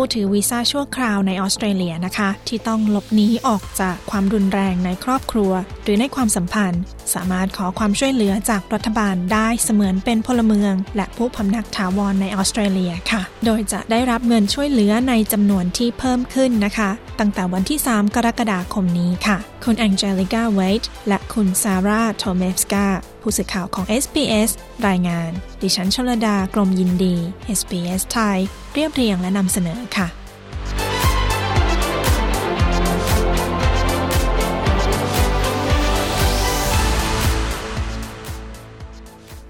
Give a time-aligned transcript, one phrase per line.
[0.00, 5.52] ผู้ถือวีซ่าชั่วคราวในออสเตรเลียนะคะ ที่ต้องหลบหนีออกจากความรุนแรงในครอบครัว
[5.84, 6.82] หรือในความสัมพันธ์
[7.14, 22.86] สามารถขอความช่วยเหลือจากรัฐบาลได้เสมือนเป็นพลเมือง และผู้พำนักถาวรในออสเตรเลียค่ะ โดยจะได้รับเงินช่วยเหลือในจำนวนที่เพิ่มขึ้นนะคะ ตั้งแต่วันที่ 3 กรกฎาคมนี้ค่ะคุณแองเจลิกาเวทและคุณซาร่าโทเมฟสกา
[23.20, 24.50] ผู้สื่อข่าวของ SBS
[24.88, 25.30] รายงาน
[25.62, 27.16] ดิฉันชลดากรมยินดี
[27.58, 28.38] SBS ไทย
[28.74, 30.08] เรียบเรียงและนำเสนอค่ะ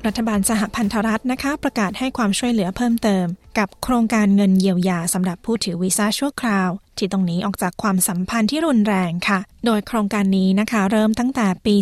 [0.06, 3.26] รัฐบาลสหพันธรัฐนะคะ ประกาศให้ความช่วยเหลือเพิ่มเติม
[3.58, 6.68] กับโครงการเงินเยียวยาสำหรับผู้ถือวีซ่าชั่วคราว
[6.98, 11.74] ที่ต้องหนีออกจากความสัมพันธ์ที่รุนแรงค่ะ โดยโครงการนี้นะคะเริ่มตั้งแต่ปี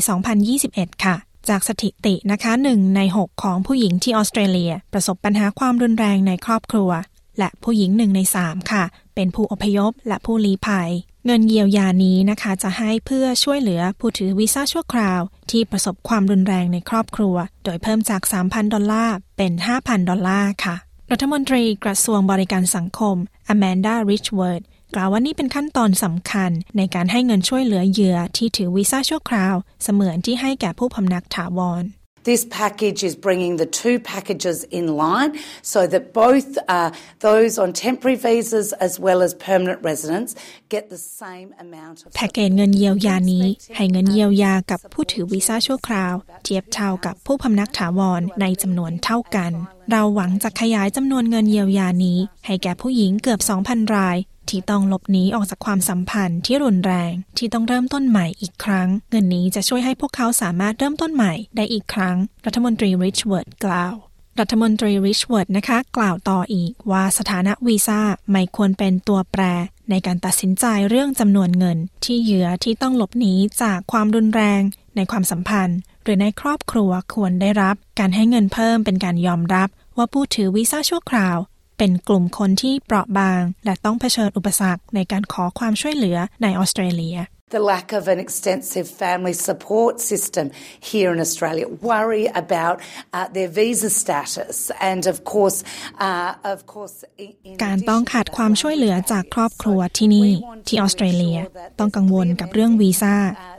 [0.48, 1.16] 2021 ค่ะ
[1.48, 6.90] จากสถิตินะคะหนึ่งใน 6 ของผู้หญิงที่ออสเตรเลีย ประสบปัญหาความรุนแรงในครอบครัว
[7.38, 10.90] และผู้หญิงหนึ่งใน 3 ค่ะ เป็นผู้อพยพและผู้ลี้ภัย
[11.28, 20.76] เงินเยียวยานี้นะคะจะให้เพื่อช่วยเหลือผู้ถือวีซ่าชั่วคราว ที่ประสบความรุนแรงในครอบครัว โดยเพิ่มจาก 3,000 ดอลลาร์ เป็น 5,000 ดอลลาร์ค่ะ
[21.10, 23.16] รัฐมนตรีกระทรวงบริการสังคม
[23.48, 24.62] อแมนดาริชเวิร์ด
[24.94, 31.84] กล่าวว่านี่เป็นขั้นตอนสำคัญในการให้เงินช่วยเหลือเหยื่อที่ถือวีซ่าชั่วคราว เสมือนที่ให้แก่ผู้พำนักถาวร
[32.30, 35.30] This package is bringing the two packages in line
[35.62, 40.34] so that both uh, those on temporary visas as well as permanent residents
[40.68, 43.46] get the same amount of แพ็กเกจเงินเยียวยานี้
[43.76, 49.52] ให้เงินเยียวยากับผู้ถือวีซ่าชั่วคราว เทียบเท่ากับผู้พำนักถาวรในจำนวนเท่ากัน
[49.90, 54.16] เราหวังจะขยายจำนวนเงินเยียวยานี้ ให้แก่ผู้หญิงเกือบ 2,000 ราย
[54.50, 63.94] ที่ต้องหลบหนีออกจากความสัมพันธ์ที่รุนแรง ที่ต้องเริ่มต้นใหม่อีกครั้ง เงินนี้จะช่วยให้พวกเขาสามารถเริ่มต้นใหม่ได้อีกครั้ง รัฐมนตรีริชเวิร์ดกล่าว
[64.40, 69.42] รัฐมนตรีริชเวิร์ดนะคะ กล่าวต่ออีกว่าสถานะวีซ่าไม่ควรเป็นตัวแปร
[69.90, 74.62] ในการตัดสินใจเรื่องจำนวนเงิน ที่เหยื่อที่ต้องหลบหนีจากความรุนแรง
[74.96, 81.36] ในความสัมพันธ์ หรือในครอบครัวควรได้รับ การให้เงินเพิ่มเป็นการยอมรับ ว่าผู้ถือวีซ่าชั่วคราว
[81.78, 87.18] เป็นกลุ่มคนที่เปราะบาง และต้องเผชิญอุปสรรคในการขอความช่วยเหลือในออสเตรเลีย
[87.50, 90.50] the lack of an extensive family support system
[90.80, 92.80] here in Australia, worry about
[93.12, 95.62] uh, their visa status, and of course,
[95.98, 100.30] uh, of course, in การต้องขาดความช่วยเหลือจากครอบครัวที่นี่
[100.68, 101.38] ที่ออสเตรเลีย
[101.78, 103.16] ต้องกังวลกับเรื่องวีซ่า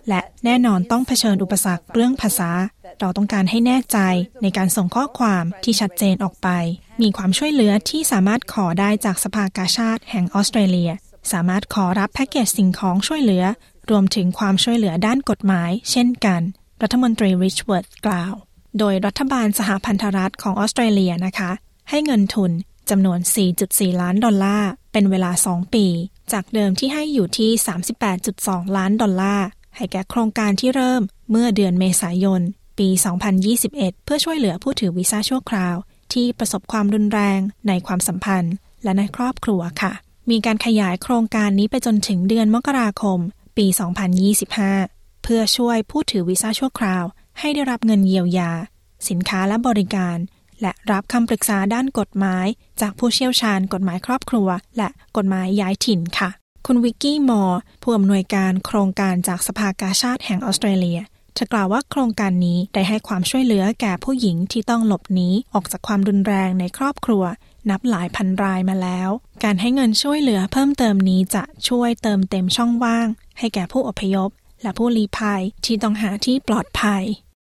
[0.09, 2.49] และแน่นอนต้องเผชิญอุปสรรคเรื่องภาษา
[2.99, 3.97] เราต้องการให้แน่ใจ
[4.41, 6.49] ในการส่งข้อความที่ชัดเจนออกไป
[7.01, 10.91] มีความช่วยเหลือที่สามารถขอได้จากสภากาชาติแห่งออสเตรเลีย
[11.31, 13.43] สามารถขอรับแพ็กเกจสิ่งของช่วยเหลือ
[13.89, 16.41] รวมถึงความช่วยเหลือด้านกฎหมาย เช่นกัน
[16.81, 18.33] รัฐมนตรีริชเวิร์ดกล่าว
[18.79, 21.51] โดยรัฐบาลสหพันธรัฐของออสเตรเลียนะคะ
[21.89, 22.51] ให้เงินทุน
[22.89, 23.19] จำนวน
[23.59, 25.85] 4.4 ล้านดอลลาร์ เป็นเวลา 2 ปี
[26.31, 27.49] จากเดิมที่ให้อยู่ที่
[28.13, 32.41] 38.2 ล้านดอลลาร์ ให้แก่โครงการที่เริ่มเมื่อเดือนเมษายน
[32.79, 32.89] ปี
[33.47, 33.71] 2021
[34.05, 35.75] เพื่อช่วยเหลือผู้ถือวีซ่าชั่วคราว
[36.13, 38.53] ที่ประสบความรุนแรงในความสัมพันธ์
[38.83, 39.93] และในครอบครัวค่ะ
[40.29, 43.19] มีการขยายโครงการนี้ไปจนถึงเดือนมกราคม
[43.57, 43.65] ปี
[44.45, 47.03] 2025 เพื่อช่วยผู้ถือวีซ่าชั่วคราว
[47.39, 48.51] ให้ได้รับเงินเยียวยา
[49.09, 50.17] สินค้าและบริการ
[50.61, 52.45] และรับคำปรึกษาด้านกฎหมาย
[52.81, 54.47] จากผู้เชี่ยวชาญกฎหมายครอบครัว
[54.77, 56.29] และกฎหมายย้ายถิ่นค่ะ
[56.65, 60.99] คุณวิกกี้มอร์ผู้อำนวยการโครงการจากสภากาชาติแห่งออสเตรเลีย
[61.37, 67.23] เธอกล่าวว่าโครงการนี้ได้ให้ความช่วยเหลือแก่ผู้หญิงที่ต้องหลบหนีออกจากความรุนแรงในครอบครัว
[67.69, 69.09] นับหลายพันรายมาแล้ว
[69.43, 73.07] การให้เงินช่วยเหลือเพิ่มเติมนี้จะช่วยเติมเต็มช่องว่าง
[73.39, 74.29] ให้แก่ผู้อพยพ
[74.61, 77.03] และผู้ลี้ภัยที่ต้องหาที่ปลอดภัย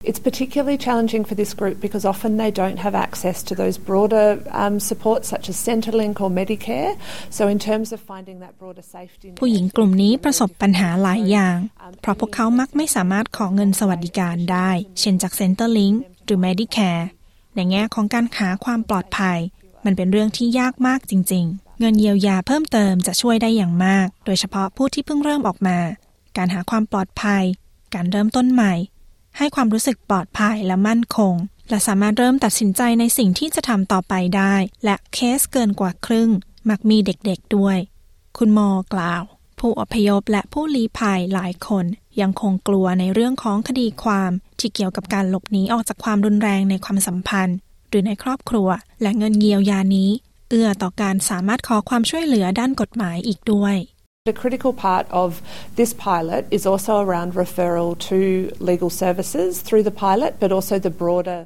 [0.09, 4.27] It's particularly challenging for this group because often they don't have access to those broader
[4.51, 6.91] um, supports such as Centrelink or Medicare.
[7.37, 11.57] So in terms of finding that broader safety ผู้หญิงกลุ่มนี้ประสบปัญหาหลายอย่าง
[12.01, 15.95] เพราะพวกเขามักไม่สามารถขอเงินสวัสดิการได้ เช่นจาก Centrelink
[16.25, 17.03] หรือ Medicare
[17.55, 19.37] ในแง่ของการหาความปลอดภัย
[19.85, 25.79] มันเป็นเรื่องที่ยากมากจริง ๆ เงินเยียวยาเพิ่มเติมจะช่วยได้อย่างมาก โดยเฉพาะผู้ที่เพิ่งเริ่มออกมา
[26.37, 27.43] การหาความปลอดภัย
[27.93, 28.73] การเริ่มต้นใหม่
[29.37, 31.33] ให้ความรู้สึกปลอดภัยและมั่นคง
[31.69, 34.55] และสามารถเริ่มตัดสินใจในสิ่งที่จะทำต่อไปได้
[34.85, 36.29] และเคสเกินกว่าครึ่ง
[36.69, 37.77] มักมีเด็กๆด้วย
[38.37, 39.23] คุณมอกล่าว
[39.59, 41.85] ผู้อพยพและผู้ลี้ภัยหลายคน
[42.21, 47.57] ยังคงกลัวในเรื่องของคดีความที่เกี่ยวกับการหลบหนีออกจากความรุนแรงในความสัมพันธ์
[47.89, 48.67] หรือในครอบครัว
[49.01, 50.09] และเงินเยียวยานี้
[50.49, 53.77] เอื้อต่อการสามารถขอความช่วยเหลือด้านกฎหมายอีกด้วย
[54.35, 55.29] A critical part of
[55.79, 58.17] this pilot is also around referral to
[58.71, 61.39] legal services through the pilot, but also the broader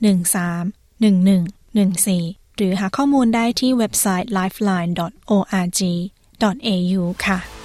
[0.00, 7.59] 131114 หรือหาข้อมูลได้ที่เว็บไซต์ lifeline.org.au ค่ะ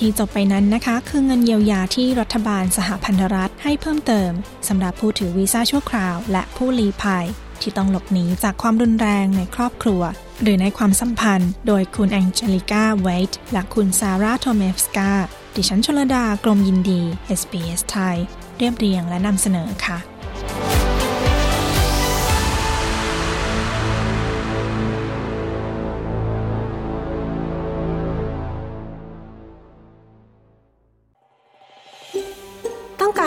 [0.00, 4.30] ที่จบไปนั้นนะคะ คือเงินเยียวยาที่รัฐบาลสหพันธรัฐให้เพิ่มเติม
[4.68, 7.26] สำหรับผู้ถือวีซ่าชั่วคราว และผู้ลี้ภัย
[7.60, 10.02] ที่ต้องหลบหนีจากความรุนแรงในครอบครัว
[10.42, 15.10] หรือในความสัมพันธ์ โดยคุณแองเจลิกาเวทและคุณซาร่าโทเมฟสกา
[15.54, 17.02] ดิฉันชลดากรมยินดี
[17.40, 18.16] SBS ไทย
[18.58, 20.09] เรียบเรียงและนำเสนอค่ะ